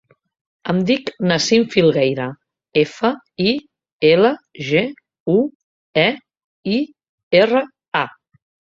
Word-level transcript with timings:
Em 0.71 0.77
dic 0.89 1.11
Nassim 1.31 1.65
Filgueira: 1.73 2.25
efa, 2.85 3.13
i, 3.51 3.55
ela, 4.15 4.33
ge, 4.73 4.85
u, 5.37 5.39
e, 6.09 6.11
i, 6.77 6.83
erra, 7.47 7.67
a. 8.07 8.07